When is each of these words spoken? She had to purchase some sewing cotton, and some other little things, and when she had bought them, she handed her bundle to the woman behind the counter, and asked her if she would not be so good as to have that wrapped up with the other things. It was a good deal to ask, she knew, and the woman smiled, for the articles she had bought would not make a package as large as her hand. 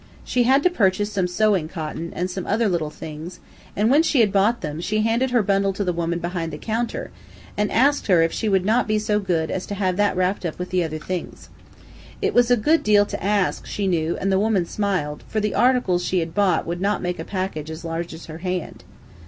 She 0.23 0.45
had 0.45 0.63
to 0.63 0.71
purchase 0.71 1.11
some 1.13 1.27
sewing 1.27 1.67
cotton, 1.67 2.11
and 2.15 2.27
some 2.27 2.47
other 2.47 2.67
little 2.67 2.89
things, 2.89 3.39
and 3.75 3.91
when 3.91 4.01
she 4.01 4.21
had 4.21 4.31
bought 4.33 4.61
them, 4.61 4.81
she 4.81 5.01
handed 5.03 5.29
her 5.29 5.43
bundle 5.43 5.73
to 5.73 5.83
the 5.83 5.93
woman 5.93 6.17
behind 6.17 6.51
the 6.51 6.57
counter, 6.57 7.11
and 7.55 7.71
asked 7.71 8.07
her 8.07 8.23
if 8.23 8.31
she 8.33 8.49
would 8.49 8.65
not 8.65 8.87
be 8.87 8.97
so 8.97 9.19
good 9.19 9.51
as 9.51 9.67
to 9.67 9.75
have 9.75 9.97
that 9.97 10.17
wrapped 10.17 10.43
up 10.43 10.57
with 10.57 10.71
the 10.71 10.83
other 10.83 10.97
things. 10.97 11.49
It 12.19 12.33
was 12.33 12.49
a 12.49 12.57
good 12.57 12.81
deal 12.81 13.05
to 13.05 13.23
ask, 13.23 13.67
she 13.67 13.85
knew, 13.85 14.17
and 14.17 14.31
the 14.31 14.39
woman 14.39 14.65
smiled, 14.65 15.23
for 15.27 15.39
the 15.39 15.53
articles 15.53 16.03
she 16.03 16.17
had 16.17 16.33
bought 16.33 16.65
would 16.65 16.81
not 16.81 17.03
make 17.03 17.19
a 17.19 17.23
package 17.23 17.69
as 17.69 17.85
large 17.85 18.11
as 18.11 18.25
her 18.25 18.39
hand. 18.39 18.83